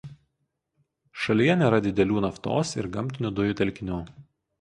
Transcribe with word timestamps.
Šalyje 1.25 1.55
nėra 1.59 1.79
didelių 1.87 2.23
naftos 2.27 2.71
ir 2.81 2.87
gamtinių 2.97 3.33
dujų 3.41 3.59
telkinių. 3.61 4.01